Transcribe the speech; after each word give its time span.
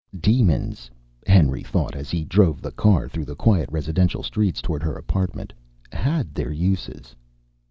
Demons, 0.19 0.89
Henry 1.27 1.61
thought 1.61 1.95
as 1.95 2.09
he 2.09 2.23
drove 2.25 2.59
the 2.59 2.71
car 2.71 3.07
through 3.07 3.25
the 3.25 3.35
quiet 3.35 3.69
residential 3.71 4.23
streets 4.23 4.59
toward 4.59 4.81
her 4.81 4.95
apartment, 4.95 5.53
had 5.91 6.33
their 6.33 6.51
uses. 6.51 7.15